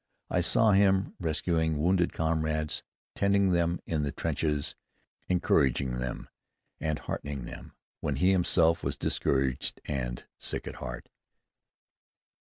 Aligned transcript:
I 0.31 0.41
saw 0.41 0.71
him 0.71 1.13
rescuing 1.19 1.77
wounded 1.77 2.11
comrades, 2.11 2.81
tending 3.13 3.51
them 3.51 3.79
in 3.85 4.01
the 4.01 4.11
trenches, 4.11 4.73
encouraging 5.29 5.99
them 5.99 6.27
and 6.79 6.97
heartening 6.97 7.45
them 7.45 7.75
when 7.99 8.15
he 8.15 8.31
himself 8.31 8.81
was 8.83 8.97
discouraged 8.97 9.79
and 9.85 10.25
sick 10.39 10.65
at 10.67 10.77
heart. 10.81 11.07